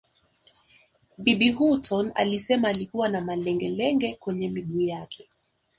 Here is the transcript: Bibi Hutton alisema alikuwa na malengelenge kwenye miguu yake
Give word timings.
Bibi 1.17 1.51
Hutton 1.51 2.11
alisema 2.15 2.67
alikuwa 2.67 3.09
na 3.09 3.21
malengelenge 3.21 4.15
kwenye 4.19 4.49
miguu 4.49 4.81
yake 4.81 5.29